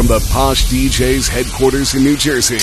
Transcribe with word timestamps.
from 0.00 0.06
the 0.06 0.30
Posh 0.32 0.64
DJs 0.64 1.28
headquarters 1.28 1.94
in 1.94 2.02
New 2.02 2.16
Jersey. 2.16 2.56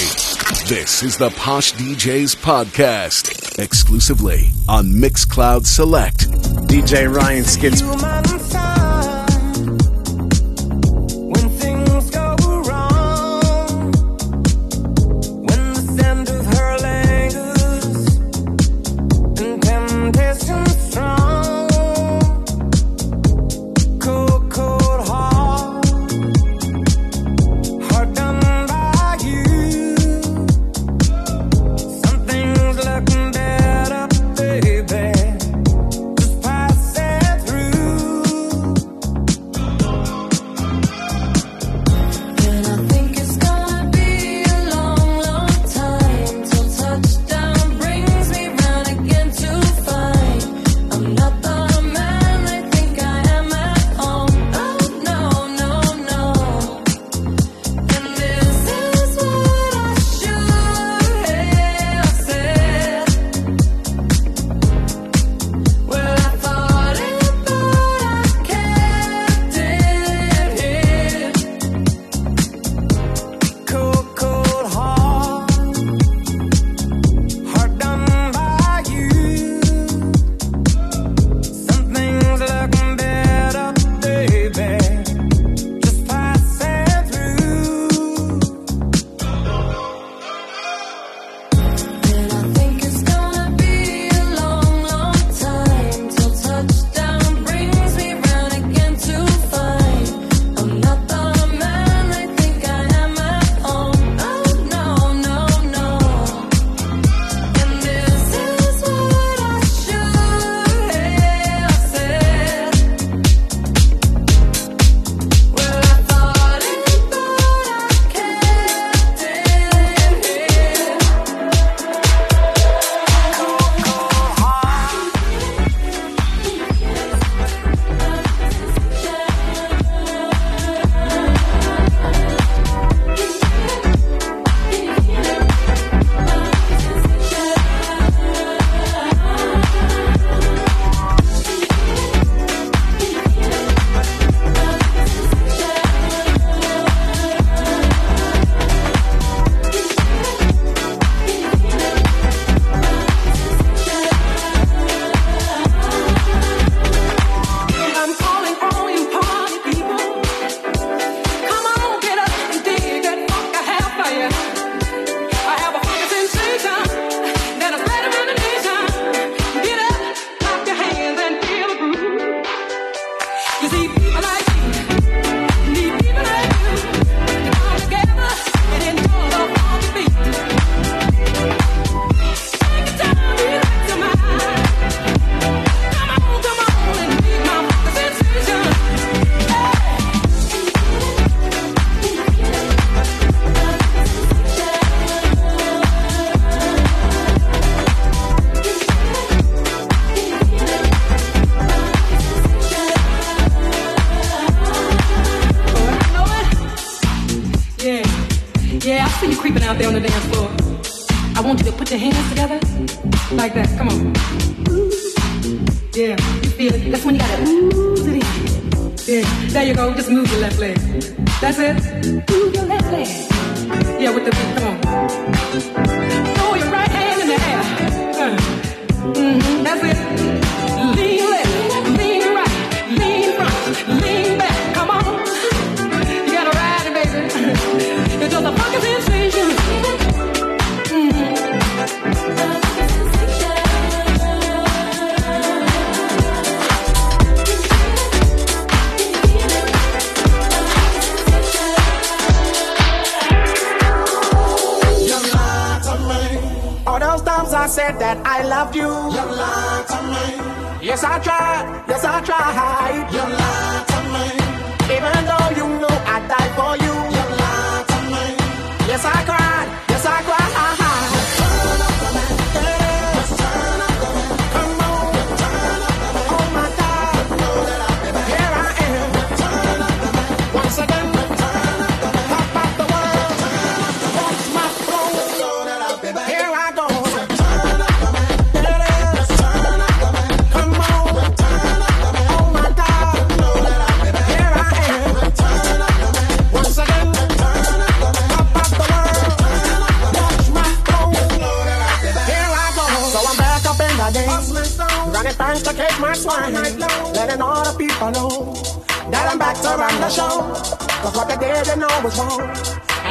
This 0.67 1.03
is 1.03 1.17
the 1.17 1.29
Posh 1.29 1.71
DJs 1.73 2.35
podcast, 2.37 3.59
exclusively 3.59 4.49
on 4.67 4.87
Mixcloud 4.87 5.67
Select. 5.67 6.31
DJ 6.67 7.13
Ryan 7.13 7.43
Skistz. 7.43 8.66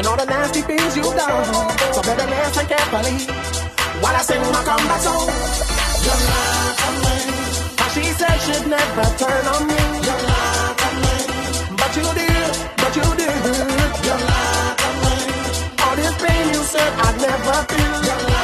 And 0.07 0.21
all 0.21 0.25
the 0.25 0.31
nasty 0.31 0.61
things 0.63 0.97
you've 0.97 1.17
done. 1.17 1.45
So 1.93 2.01
better 2.01 2.27
listen 2.31 2.67
carefully 2.67 3.27
while 4.01 4.15
I 4.15 4.23
sing 4.23 4.41
my 4.55 4.63
comeback 4.63 5.01
song. 5.01 5.27
You're 6.07 6.23
not 6.31 6.95
man. 7.03 7.35
How 7.77 7.89
she 7.91 8.05
said 8.15 8.39
she'd 8.47 8.67
never 8.71 9.07
turn 9.19 9.45
on 9.51 9.67
me. 9.67 9.81
You're 10.07 10.23
man. 10.31 10.75
But 11.75 11.91
you 11.99 12.07
did, 12.21 12.53
but 12.79 12.95
you 12.95 13.09
did. 13.19 13.35
You're 14.07 14.23
not 14.31 14.79
a 14.79 14.91
man. 15.03 15.27
All 15.83 15.97
this 15.97 16.15
pain 16.23 16.47
you 16.55 16.63
said 16.71 16.93
I'd 17.07 17.21
never 17.21 17.57
feel. 17.67 18.36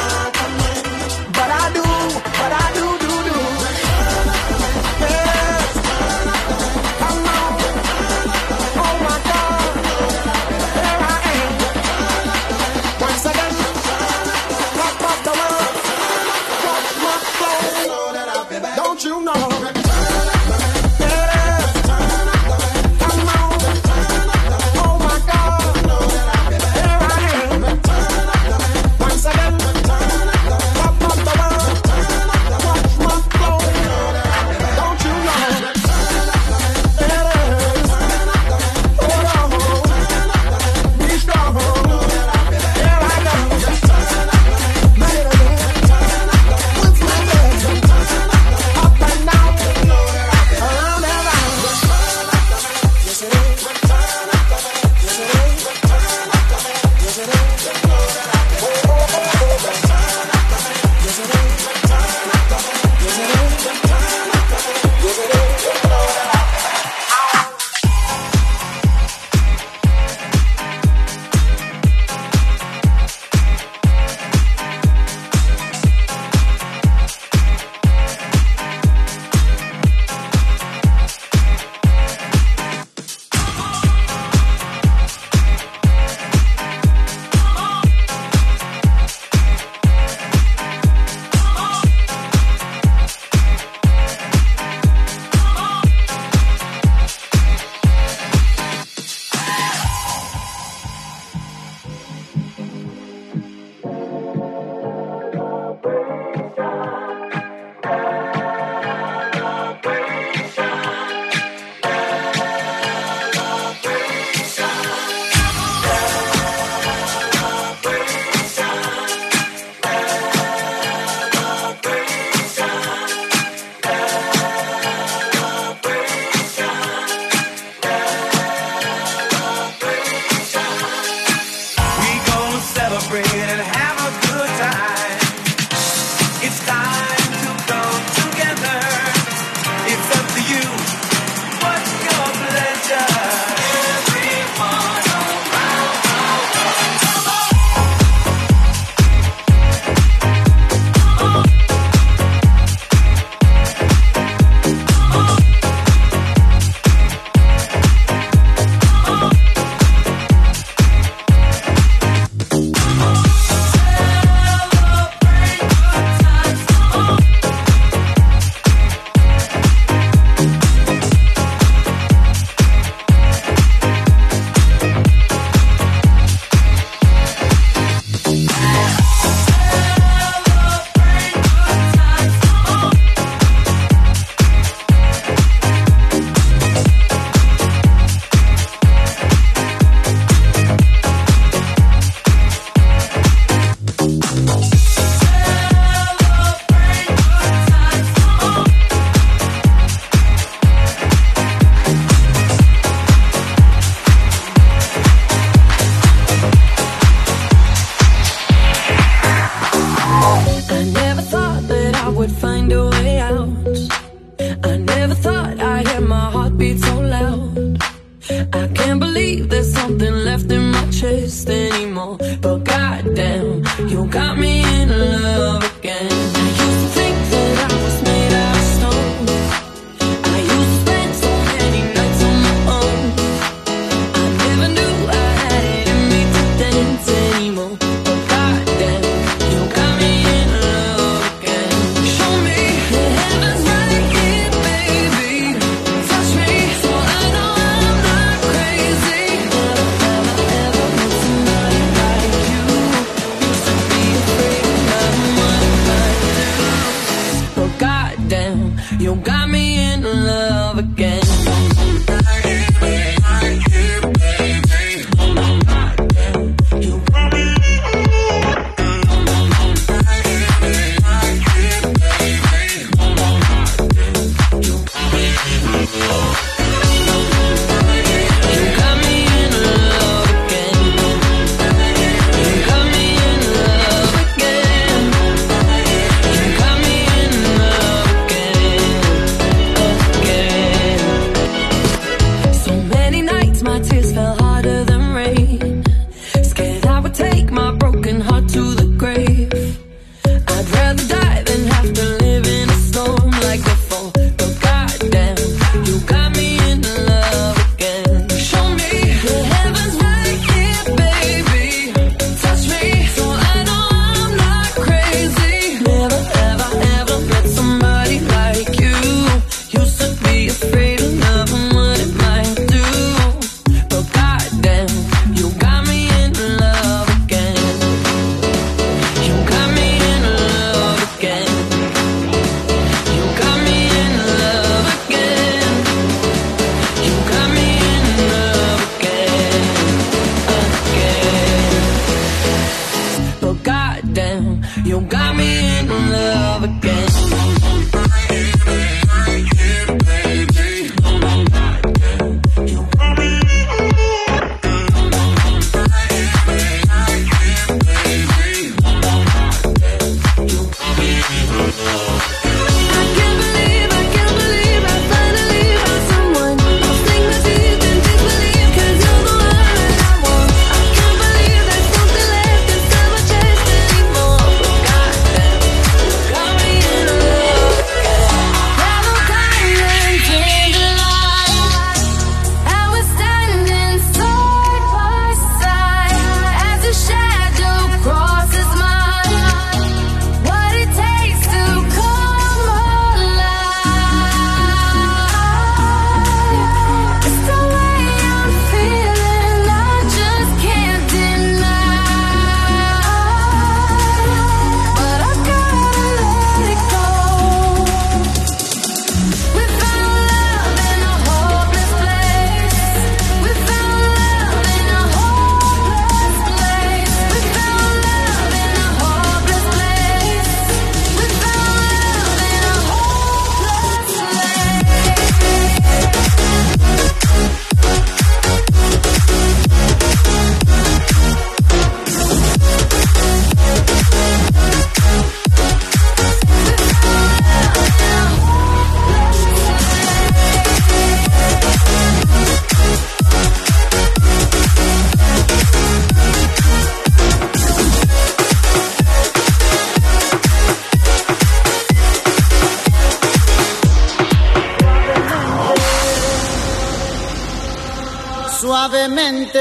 Suavemente, 458.62 459.58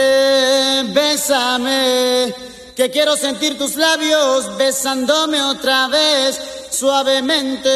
bésame, 0.93 2.35
que 2.75 2.91
quiero 2.91 3.17
sentir 3.17 3.57
tus 3.57 3.75
labios 3.75 4.55
besándome 4.57 5.41
otra 5.41 5.87
vez. 5.87 6.39
Suavemente, 6.69 7.67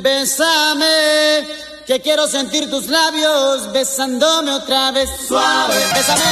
bésame, 0.00 1.44
que 1.84 2.00
quiero 2.00 2.28
sentir 2.28 2.70
tus 2.70 2.86
labios 2.86 3.72
besándome 3.72 4.52
otra 4.52 4.92
vez. 4.92 5.10
Suave, 5.26 5.74
bésame, 5.92 6.22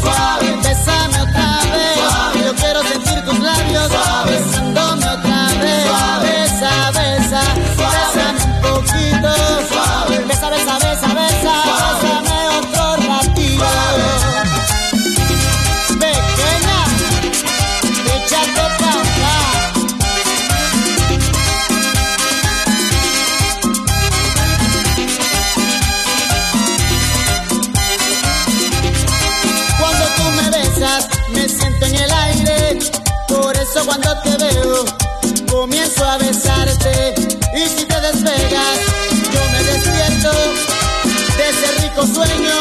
suave, 0.00 0.56
bésame 0.62 1.20
otra 1.20 1.58
vez. 1.72 1.94
Suave, 1.98 2.44
yo 2.44 2.54
quiero 2.54 2.82
sentir 2.84 3.24
tus 3.24 3.38
labios 3.40 3.88
besándome 3.90 4.37
sueño 42.14 42.56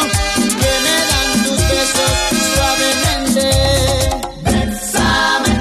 que 0.62 0.72
me 0.86 0.96
dan 1.10 1.44
tus 1.44 1.62
besos 1.70 2.12
suavemente. 2.56 3.46
Bésame, 4.44 5.52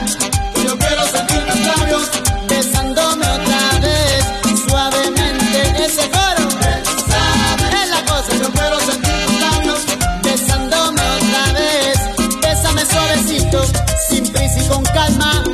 yo 0.64 0.78
quiero 0.78 1.02
sentir 1.06 1.42
tus 1.46 1.60
labios 1.66 2.10
besándome 2.48 3.26
otra 3.26 3.78
vez 3.80 4.24
suavemente. 4.68 5.84
Ese 5.84 6.10
coro, 6.10 6.44
bésame, 6.62 7.82
es 7.82 7.88
la 7.90 8.02
cosa. 8.10 8.32
Yo 8.42 8.50
quiero 8.52 8.80
sentir 8.80 9.26
tus 9.26 9.40
labios 9.40 9.80
besándome 10.22 11.02
otra 11.18 11.52
vez. 11.52 11.98
Bésame 12.42 12.86
suavecito, 12.86 13.64
sin 14.08 14.24
prisa 14.32 14.60
y 14.60 14.68
con 14.68 14.82
calma. 14.84 15.44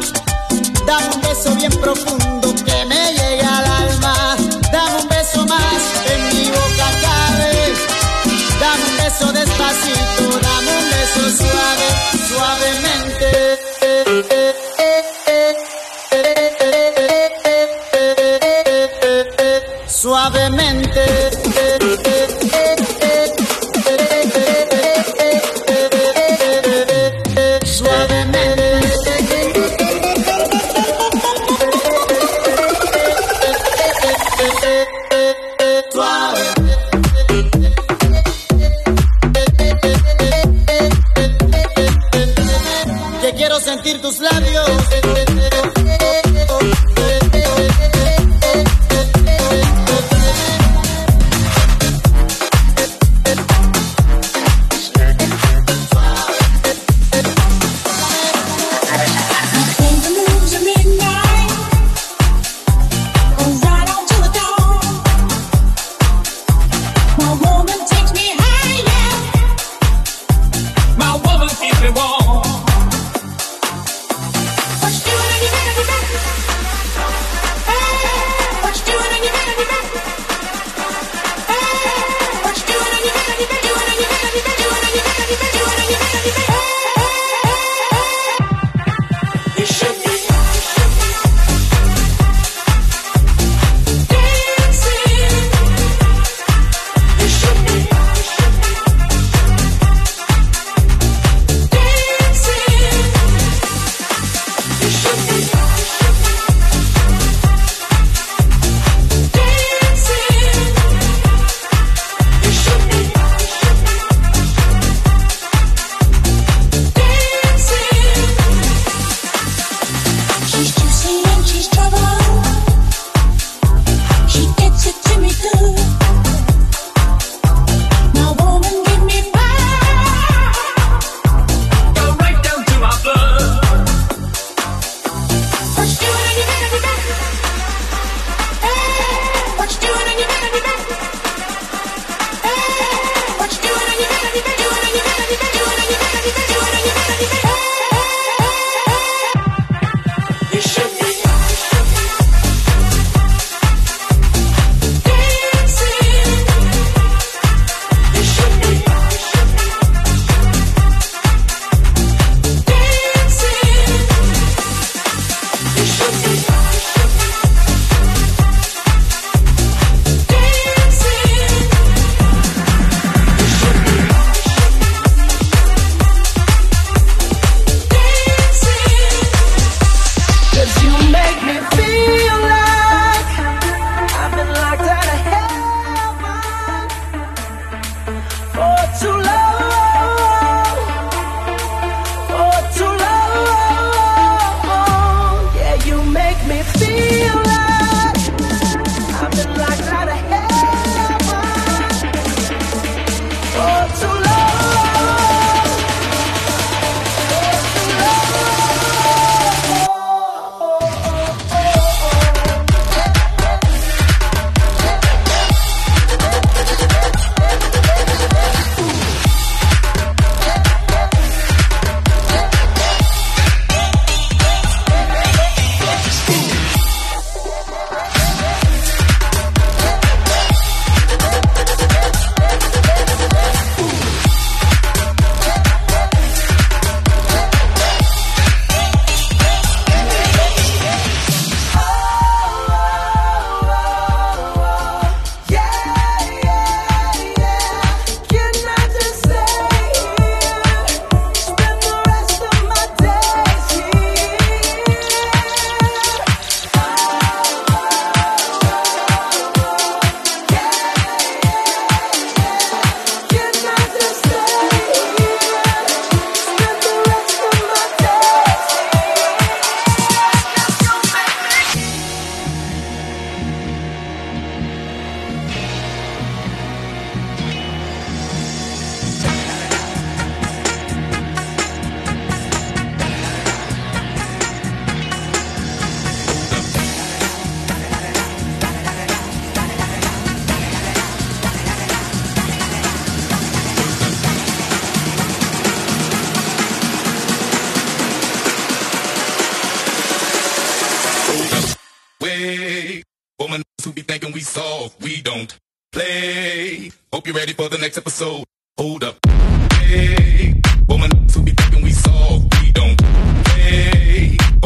Dame 0.86 1.08
un 1.14 1.20
beso 1.22 1.54
bien 1.56 1.72
profundo 1.72 2.41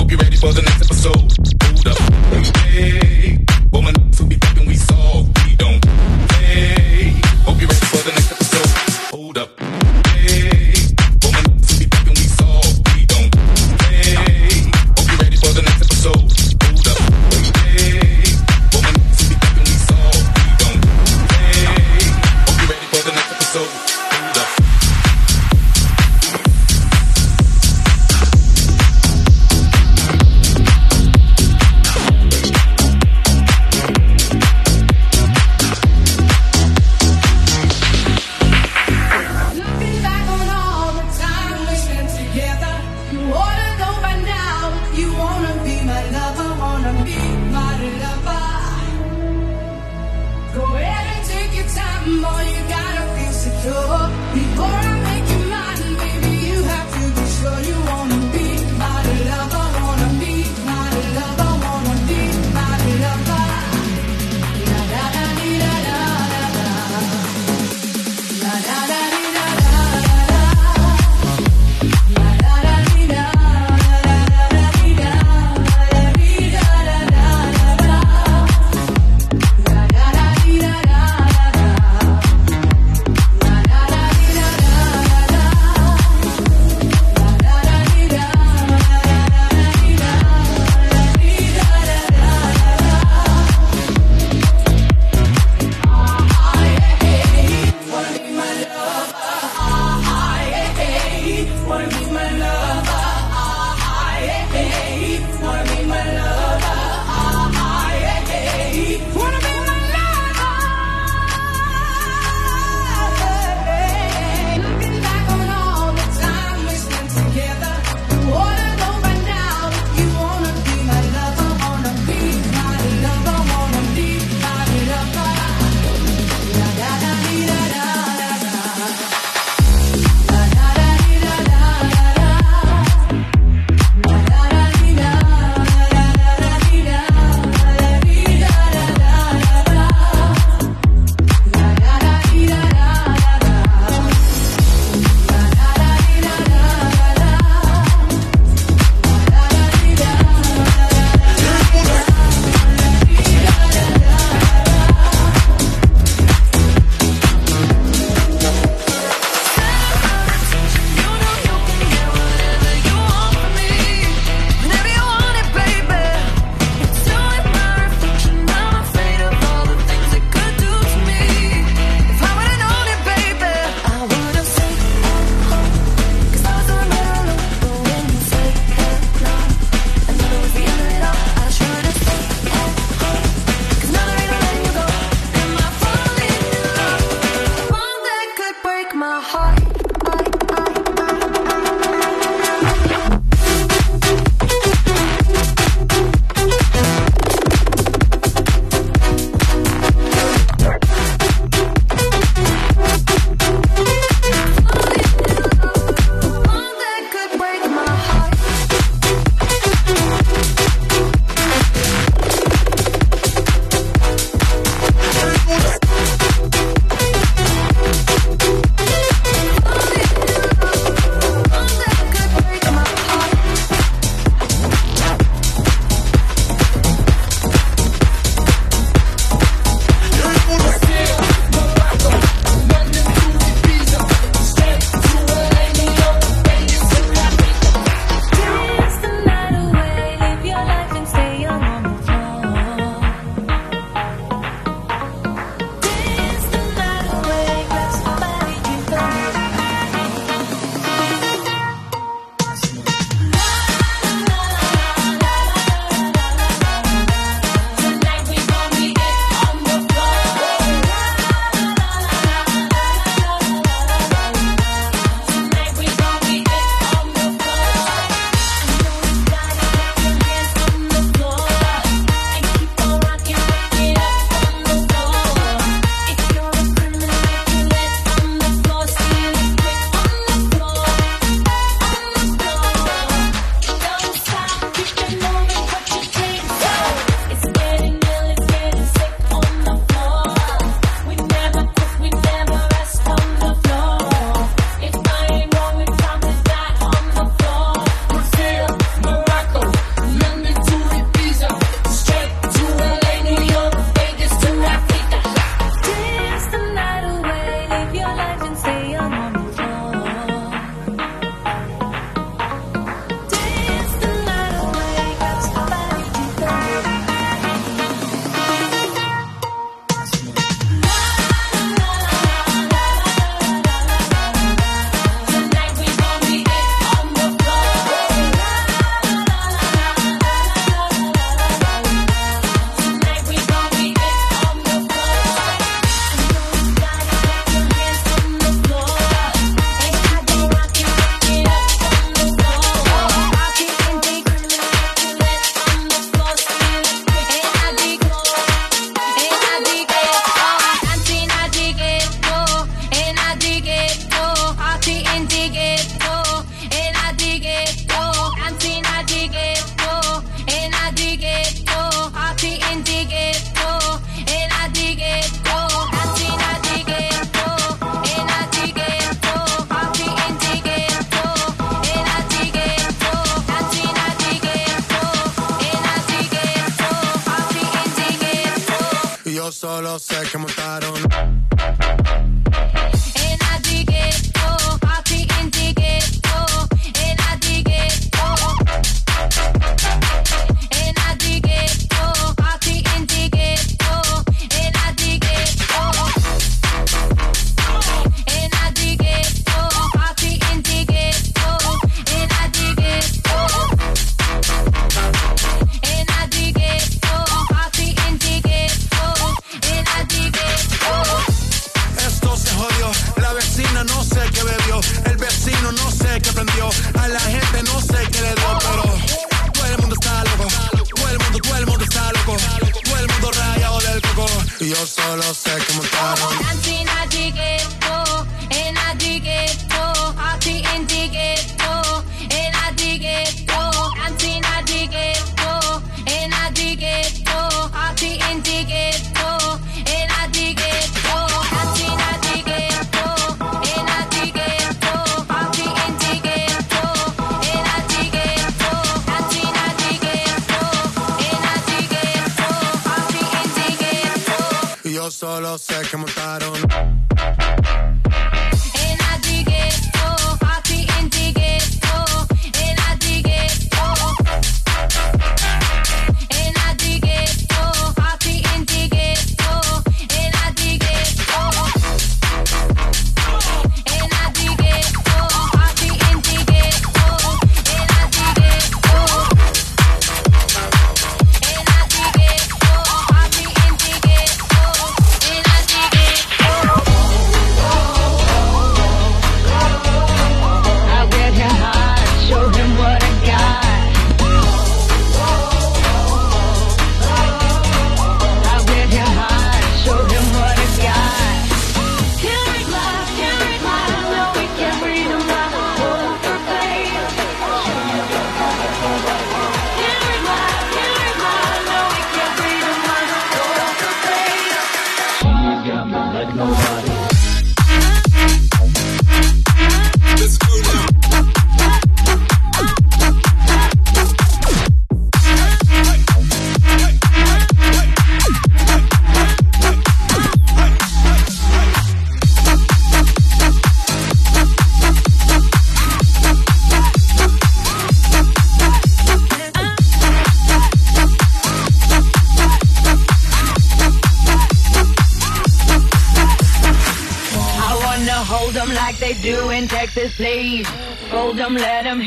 Hope 0.07 0.13
you're 0.13 0.21
ready 0.21 0.37
for 0.37 0.53
the 0.53 0.63
next 0.63 0.85
episode. 0.85 1.33
Hold 1.65 1.87
up. 1.89 2.36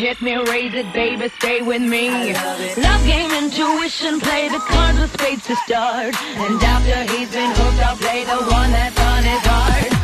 let 0.09 0.21
me 0.23 0.35
raise 0.51 0.73
it, 0.73 0.91
baby, 0.91 1.29
stay 1.37 1.61
with 1.61 1.83
me. 1.83 2.33
Love, 2.33 2.77
love, 2.79 3.05
game, 3.05 3.31
intuition, 3.31 4.19
play 4.19 4.49
the 4.49 4.57
cards 4.57 4.99
with 4.99 5.13
spades 5.13 5.45
to 5.45 5.55
start. 5.57 6.15
And 6.19 6.63
after 6.63 7.13
he's 7.13 7.31
been 7.31 7.51
hooked, 7.51 7.85
I'll 7.85 7.95
play 7.95 8.23
the 8.23 8.37
one 8.51 8.71
that's 8.71 8.99
on 8.99 9.23
his 9.23 9.41
heart. 9.45 9.98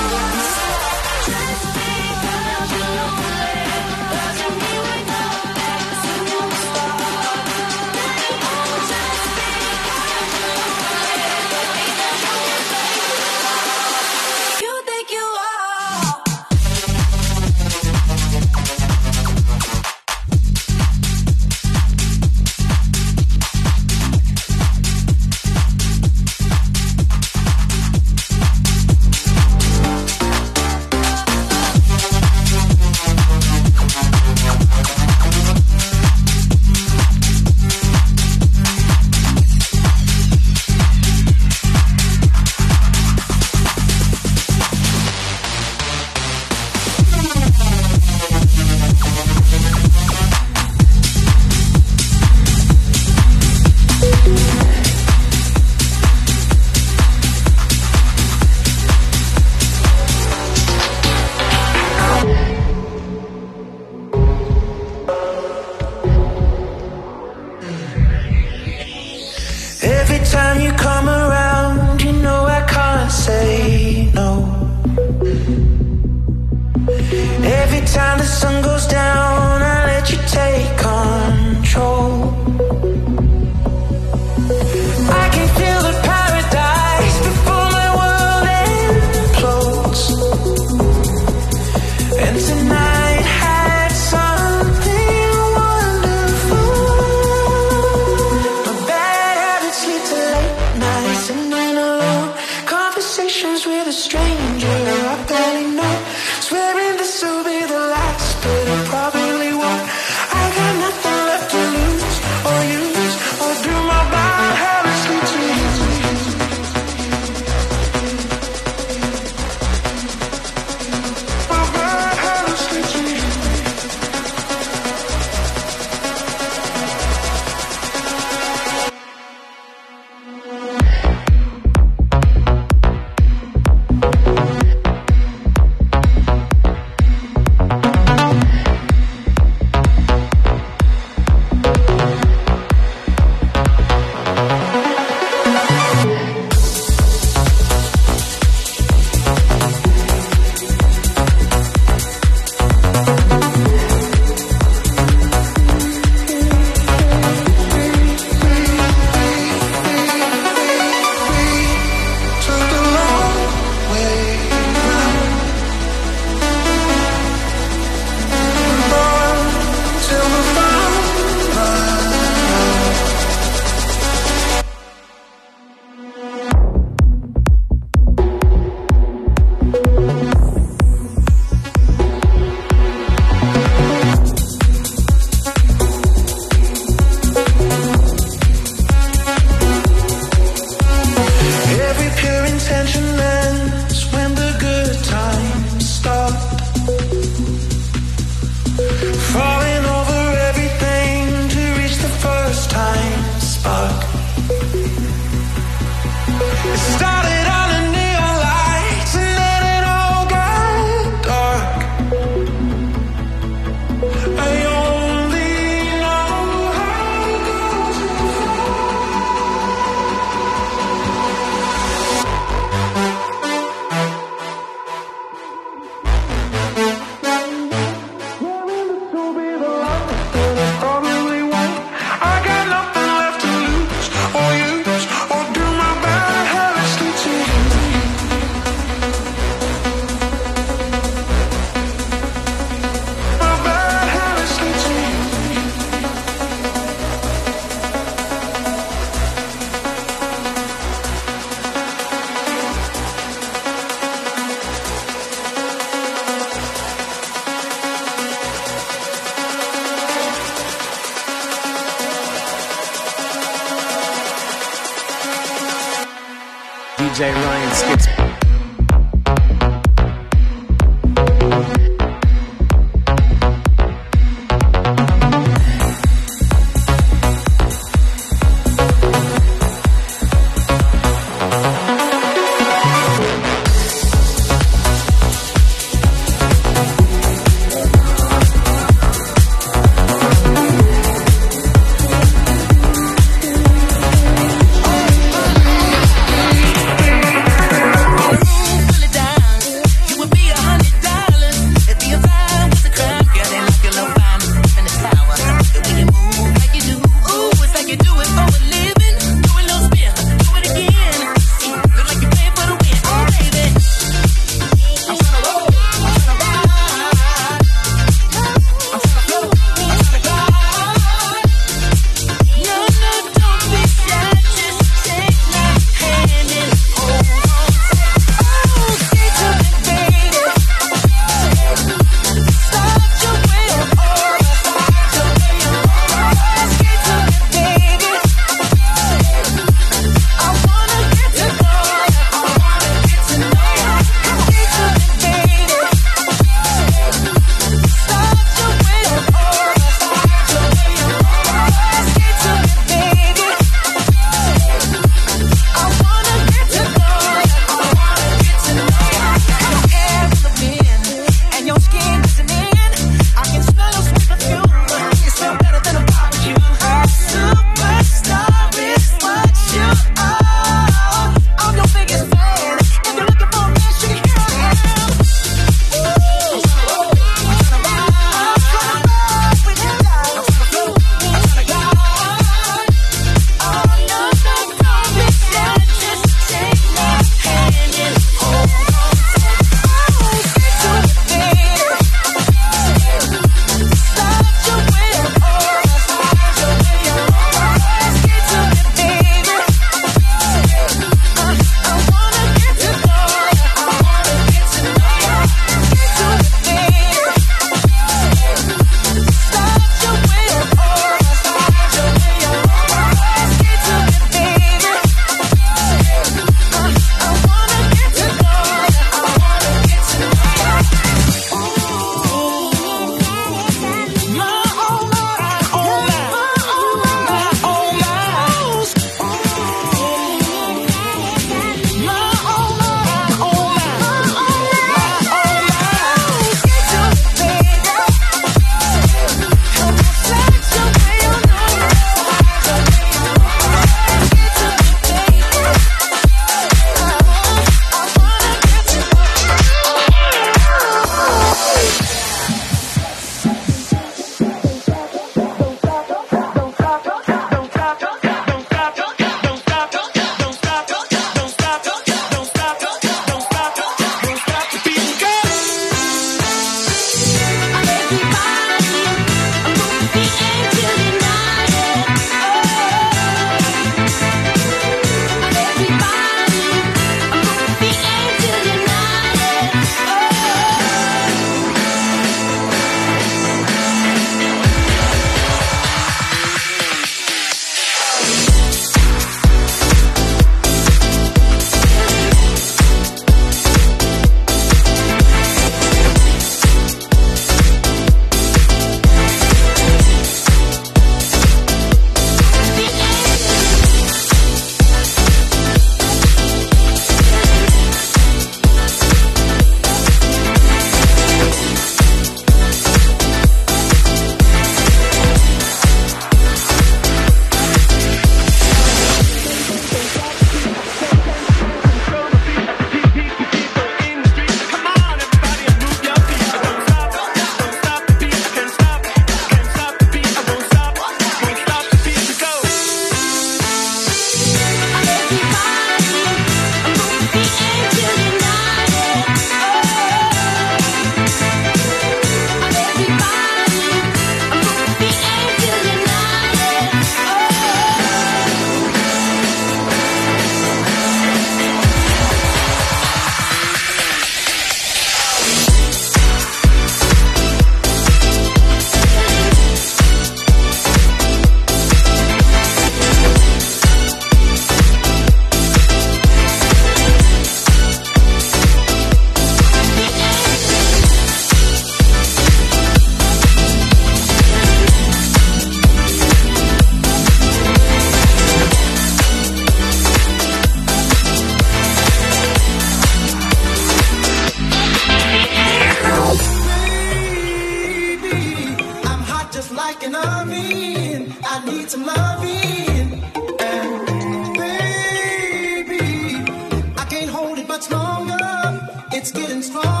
It's 599.21 599.31
getting 599.31 599.61
stronger 599.61 600.00